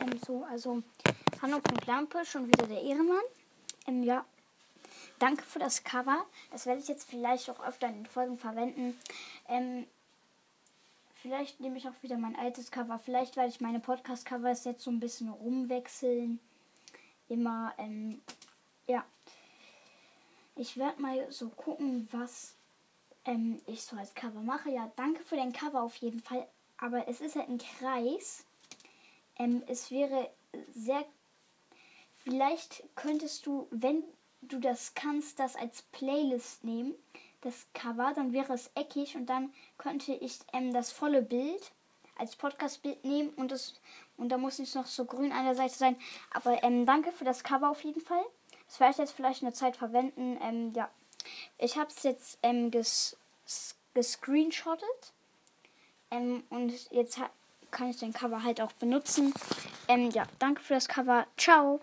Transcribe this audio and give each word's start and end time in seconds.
Ähm, 0.00 0.18
so, 0.26 0.44
also 0.44 0.82
Hanno.lampe, 1.40 2.24
schon 2.24 2.48
wieder 2.48 2.66
der 2.66 2.82
Ehrenmann. 2.82 3.22
Ähm, 3.86 4.02
ja. 4.02 4.24
Danke 5.18 5.42
für 5.44 5.58
das 5.58 5.84
Cover. 5.84 6.24
Das 6.50 6.66
werde 6.66 6.80
ich 6.80 6.88
jetzt 6.88 7.08
vielleicht 7.08 7.50
auch 7.50 7.60
öfter 7.66 7.88
in 7.88 7.94
den 7.94 8.06
Folgen 8.06 8.38
verwenden. 8.38 8.98
Ähm, 9.48 9.86
vielleicht 11.20 11.60
nehme 11.60 11.76
ich 11.76 11.86
auch 11.86 12.02
wieder 12.02 12.16
mein 12.16 12.36
altes 12.36 12.70
Cover. 12.70 12.98
Vielleicht 12.98 13.36
werde 13.36 13.50
ich 13.50 13.60
meine 13.60 13.80
Podcast-Covers 13.80 14.64
jetzt 14.64 14.82
so 14.82 14.90
ein 14.90 15.00
bisschen 15.00 15.28
rumwechseln. 15.28 16.40
Immer, 17.28 17.74
ähm, 17.78 18.22
ja. 18.86 19.04
Ich 20.56 20.76
werde 20.76 21.00
mal 21.00 21.30
so 21.30 21.48
gucken, 21.50 22.08
was 22.12 22.54
ähm, 23.24 23.60
ich 23.66 23.82
so 23.82 23.96
als 23.96 24.14
Cover 24.14 24.40
mache. 24.40 24.70
Ja, 24.70 24.90
danke 24.96 25.22
für 25.24 25.36
den 25.36 25.52
Cover 25.52 25.82
auf 25.82 25.96
jeden 25.96 26.20
Fall. 26.20 26.46
Aber 26.78 27.08
es 27.08 27.20
ist 27.20 27.36
halt 27.36 27.48
ein 27.48 27.58
Kreis. 27.58 28.44
Ähm, 29.40 29.62
es 29.66 29.90
wäre 29.90 30.30
sehr. 30.72 31.04
Vielleicht 32.16 32.84
könntest 32.94 33.46
du, 33.46 33.66
wenn 33.70 34.04
du 34.42 34.58
das 34.58 34.94
kannst, 34.94 35.38
das 35.38 35.56
als 35.56 35.82
Playlist 35.82 36.64
nehmen, 36.64 36.94
das 37.40 37.66
Cover, 37.72 38.12
dann 38.14 38.34
wäre 38.34 38.52
es 38.52 38.70
eckig 38.74 39.16
und 39.16 39.26
dann 39.26 39.52
könnte 39.78 40.12
ich 40.12 40.38
ähm, 40.52 40.72
das 40.74 40.92
volle 40.92 41.22
Bild 41.22 41.72
als 42.18 42.36
Podcast-Bild 42.36 43.02
nehmen 43.04 43.30
und 43.30 43.50
das 43.50 43.80
und 44.18 44.28
da 44.28 44.36
muss 44.36 44.58
nicht 44.58 44.74
noch 44.74 44.84
so 44.84 45.06
grün 45.06 45.32
an 45.32 45.46
der 45.46 45.54
Seite 45.54 45.74
sein. 45.74 45.96
Aber 46.30 46.62
ähm, 46.62 46.84
danke 46.84 47.10
für 47.10 47.24
das 47.24 47.42
Cover 47.42 47.70
auf 47.70 47.82
jeden 47.82 48.02
Fall. 48.02 48.22
Das 48.66 48.78
werde 48.78 48.92
ich 48.92 48.98
jetzt 48.98 49.12
vielleicht 49.12 49.42
eine 49.42 49.54
Zeit 49.54 49.76
verwenden. 49.76 50.38
Ähm, 50.42 50.74
ja, 50.74 50.90
ich 51.56 51.78
habe 51.78 51.88
es 51.88 52.02
jetzt 52.02 52.38
ähm, 52.42 52.70
ges 52.70 53.16
gescreenshottet 53.94 55.12
ähm, 56.10 56.44
und 56.50 56.90
jetzt 56.92 57.18
kann 57.70 57.90
ich 57.90 57.98
den 57.98 58.12
Cover 58.12 58.42
halt 58.42 58.60
auch 58.60 58.72
benutzen. 58.72 59.32
Ähm, 59.88 60.10
ja, 60.10 60.24
danke 60.38 60.62
für 60.62 60.74
das 60.74 60.88
Cover. 60.88 61.26
Ciao. 61.36 61.78